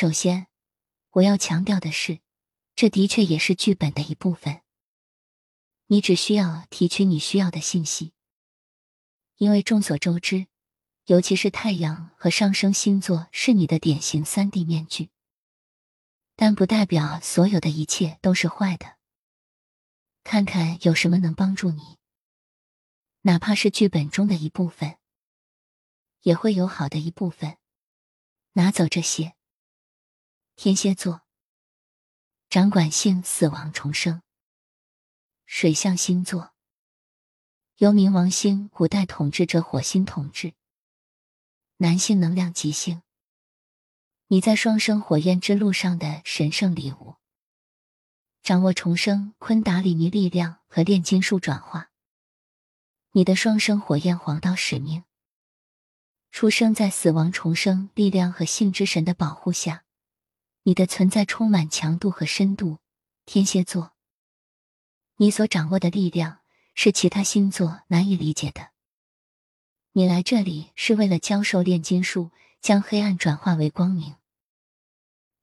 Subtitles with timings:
[0.00, 0.46] 首先，
[1.10, 2.20] 我要强调的是，
[2.76, 4.62] 这的确也是剧本的一部分。
[5.88, 8.12] 你只需要提取你需要的信息，
[9.38, 10.46] 因为众所周知，
[11.06, 15.10] 尤其是太阳和上升星座是你的典型三 D 面具。
[16.36, 18.98] 但不代表所有的一切都是坏的。
[20.22, 21.98] 看看有什么能帮助你，
[23.22, 24.98] 哪怕是剧本中的一部分，
[26.20, 27.58] 也会有好的一部分。
[28.52, 29.34] 拿走这些。
[30.60, 31.22] 天蝎座，
[32.50, 34.22] 掌管性死亡重生。
[35.46, 36.52] 水象星座，
[37.76, 40.54] 由冥王星古代统治者火星统治。
[41.76, 43.02] 男性能量极星。
[44.26, 47.14] 你在双生火焰之路上的神圣礼物，
[48.42, 51.92] 掌握重生昆达里尼力量和炼金术转化。
[53.12, 55.04] 你的双生火焰黄道使命，
[56.32, 59.84] 出生在死亡重生力量和性之神的保护下，
[60.68, 62.76] 你的存在充满强度和深度。
[63.24, 63.94] 天蝎座，
[65.16, 66.40] 你所掌握的力量
[66.74, 68.68] 是其他星座难以理解的。
[69.92, 74.16] 你来这里是为了教授炼金术，将黑暗转化为光明。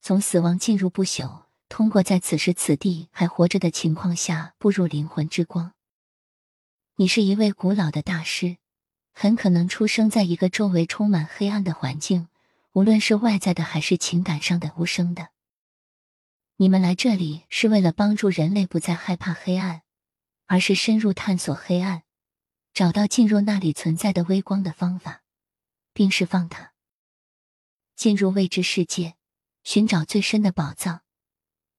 [0.00, 5.72] 从死亡进入不朽，通过在此时此地还活着的情况下步入灵魂之光。
[6.96, 8.56] 你是一位古老的大师，
[9.12, 12.26] 很可能出生在一个周围充满黑暗的环境，
[12.72, 15.28] 无论是外在的还是情感上的无声的。
[16.56, 19.82] 你们来这里是为了帮助人类不再害怕黑暗，
[20.46, 22.02] 而是深入探索黑暗，
[22.72, 25.22] 找到进入那里存在的微光的方法，
[25.92, 26.72] 并释放它，
[27.94, 29.16] 进入未知世界。
[29.64, 31.02] 寻找最深的宝藏，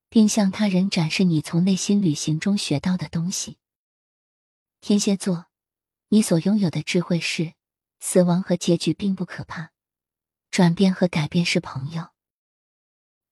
[0.07, 3.57] 并向他人展示你从内心旅行中学到的东西。
[4.79, 5.47] 天蝎座，
[6.07, 7.55] 你所拥有的智慧是：
[7.99, 9.72] 死亡和结局并不可怕，
[10.53, 12.09] 转变和改变是朋友。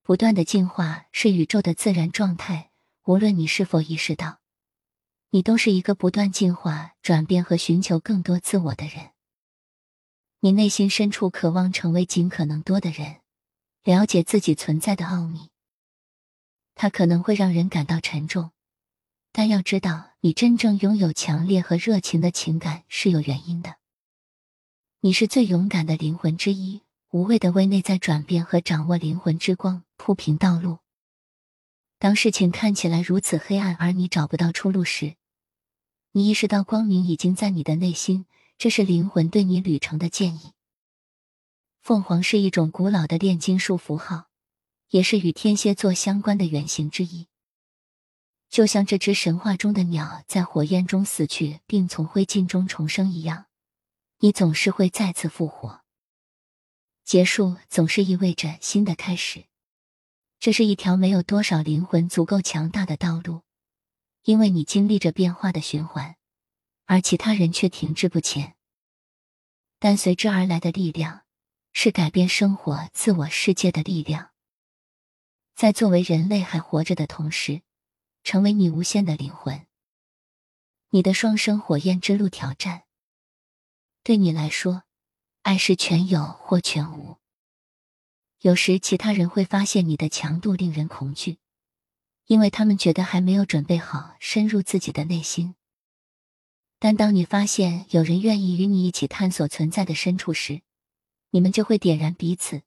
[0.02, 2.72] 不断的进化是宇宙的自然状态，
[3.04, 4.40] 无论你是否意识到，
[5.30, 9.12] 你都是一个不断进化、转变和寻求更多自我的人。
[10.40, 13.22] 你内心深处渴望成为尽可能多的人。
[13.84, 15.52] 了解自己存在的奥秘，
[16.74, 18.50] 它可能会让人感到沉重，
[19.31, 23.76] 但要知道，你真正拥有强烈和热情的情感是有原因的。
[25.02, 26.81] 你是最勇敢的灵魂之一，
[27.12, 30.80] 无畏的为内在转变和掌握灵魂之光铺平道路。
[32.00, 35.18] 当事情看起来如此黑暗，而你找不到出路时，
[36.14, 38.26] 你意识到光明已经在你的内心，
[38.58, 40.54] 这是灵魂对你旅程的建议。
[41.82, 44.28] 凤凰是一种古老的炼金术符号，
[44.92, 47.28] 也是与天蝎座相关的原型之一。
[48.50, 53.48] 就像这只神话中的鸟在火焰中死去并从灰烬中重生一样，
[54.20, 55.81] 你总是会再次复活。
[57.12, 59.44] 结束总是意味着新的开始，
[60.40, 63.42] 这是一条没有多少灵魂足够强大的道路，
[64.24, 66.16] 因为你经历着变化的循环，
[66.86, 68.56] 而其他人却停滞不前。
[69.78, 71.24] 但随之而来的力量。
[71.74, 74.32] 是改变生活、自我世界的力量，
[75.54, 77.62] 在作为人类还活着的同时，
[78.24, 79.68] 成为你无限的灵魂。
[80.92, 82.84] 你的双生火焰之路挑战，
[84.02, 84.84] 对你来说，
[85.41, 87.18] 爱是全有或全无。
[88.41, 91.38] 有时其他人会发现你的强度令人恐惧，
[92.25, 95.56] 因为他们觉得还没有准备好深入自己的内心。
[96.80, 100.62] 但当你发现有人愿意与你一起探索存在的深处时，
[101.30, 102.63] 你们就会点燃彼此，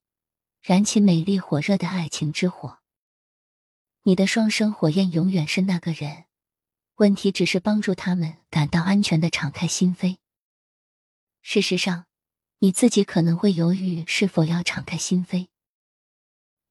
[0.62, 2.78] 燃起美丽火热的爱情之火。
[4.04, 6.26] 你的双生火焰永远是那个人，
[6.96, 10.18] 问题只是帮助他们感到安全的敞开心扉。
[11.42, 12.06] 事实上，
[12.64, 15.48] 你自己可能会犹豫是否要敞开心扉。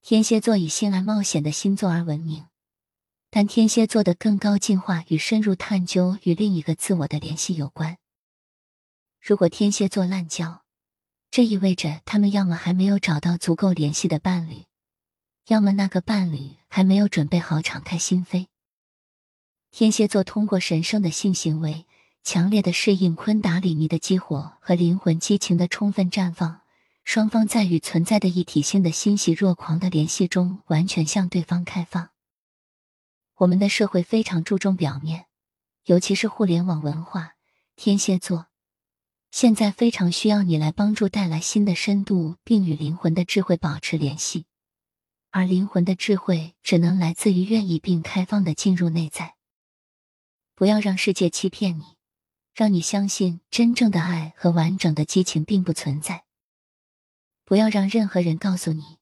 [0.01, 2.47] 天蝎座以性爱冒险的星座而闻名，
[3.29, 7.99] 但天蝎座的更高进化与深入探究与另一个自我的联系有关。
[9.21, 10.63] 如果天蝎座滥交，
[11.29, 14.63] 这意味着他们要么还没有找到足够联系的伴侣，
[15.45, 18.47] 要么那个伴侣还没有准备好敞开心扉。
[19.69, 21.85] 天蝎座通过神圣的性行为，
[22.23, 26.61] 强烈的适应昆达里尼的激活和灵魂激情的充分绽放，
[27.03, 32.11] 双方在与存在的一体性的欣喜若狂的联系中，完全向对方开放。
[33.39, 35.25] 我们的社会非常注重表面，
[35.85, 37.33] 尤其是互联网文化。
[37.75, 38.47] 天蝎座。
[39.31, 44.45] 现在非常需要你来帮助，带来新的深度，并与灵魂的智慧保持联系。
[45.31, 49.35] 而灵魂的智慧只能来自于愿意并开放的进入内在。
[50.53, 51.83] 不要让世界欺骗你，
[52.53, 56.25] 让你相信真正的爱和完整的激情并不存在。
[57.45, 58.99] 不要让任何人告诉你，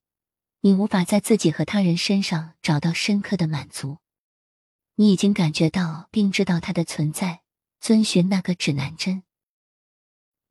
[0.62, 3.98] 你无法在自己和他人身上找到深刻的满足。
[4.95, 7.42] 你已经感觉到并知道它的存在，
[7.80, 9.24] 遵循那个指南针。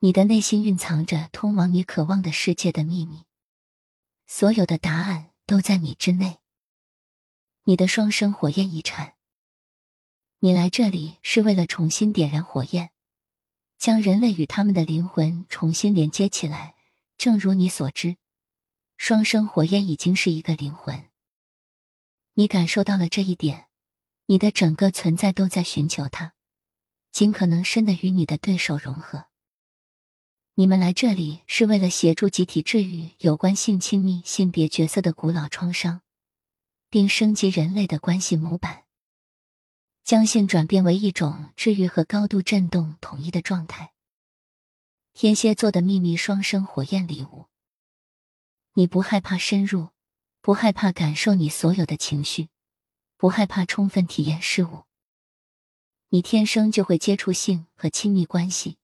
[0.01, 3.25] 你的内心蕴藏着通往你渴望的世界的秘密，
[4.27, 6.39] 所有的答案都在你之内。
[7.65, 9.15] 你的双生火焰遗产。
[10.43, 12.93] 你来这里是为了重新点燃火焰，
[13.77, 16.75] 将人类与他们的灵魂重新连接起来。
[17.19, 18.17] 正如你所知，
[18.97, 21.11] 双生火焰已经是一个灵魂。
[22.33, 23.67] 你感受到了这一点，
[24.25, 26.33] 你的整个存在都在寻求它，
[27.13, 29.27] 尽可能深的与你的对手融合。
[30.55, 36.01] 你们来这里是为了协助集体治愈有关性亲密、性别角色的古老创伤，
[36.89, 38.85] 并升级人类的关系模板。
[40.11, 43.93] 将性转变为一种治愈和高度震动统一的状态。
[45.15, 47.47] 天蝎座的秘密双生火焰礼物。
[48.73, 49.91] 你不害怕深入，
[50.41, 52.49] 不害怕感受你所有的情绪，
[53.17, 54.83] 不害怕充分体验事物。
[56.09, 58.79] 你天生就会接触性和亲密关系，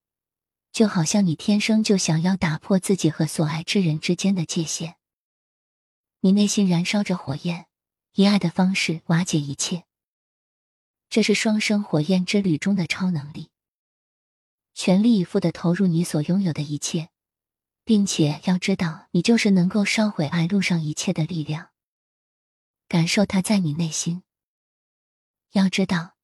[0.70, 4.94] 就好像你天生就想要打破自己和所爱之人之间的界限。
[6.20, 7.66] 你内心燃烧着火焰，
[8.12, 9.85] 以爱的方式瓦解一切。
[11.16, 13.48] 这是双生火焰之旅中的超能力，
[14.74, 17.08] 全力以赴的投入你所拥有的一切，
[17.84, 21.70] 并且要知道，你就是能够烧毁爱路上一切的力量。
[22.86, 24.24] 感受它在你内心。
[25.52, 26.16] 要知道，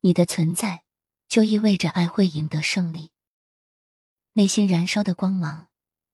[0.00, 0.84] 你的存在
[1.28, 3.10] 就意味着爱会赢得胜利。
[4.32, 5.68] 内心燃烧的光芒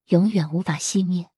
[0.06, 1.30] 永远无法熄灭，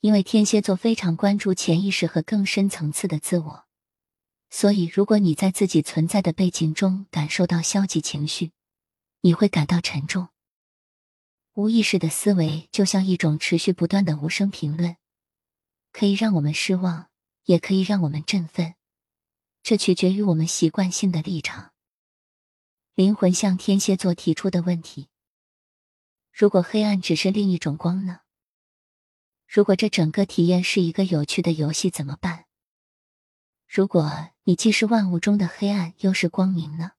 [0.00, 3.69] 因为天蝎座非常关注潜意识和更深层次的自我。
[4.50, 8.52] 所以，如果你在自己存在的背景中感受到消极情绪，
[9.20, 10.28] 你会感到沉重。
[11.54, 14.96] 无意识的思维就像一种持续不断的无声评论，
[15.92, 17.10] 可以让我们失望，
[17.44, 18.74] 也可以让我们振奋，
[19.62, 21.72] 这取决于我们习惯性的立场。
[22.94, 25.08] 灵魂向天蝎座提出的问题：
[26.32, 28.20] 如果黑暗只是另一种光呢？
[29.46, 32.46] 如果这整个体验是一个有趣的游戏，怎么办？
[33.72, 34.10] 如果
[34.42, 36.90] 你既是万物中的黑暗，又是光明呢？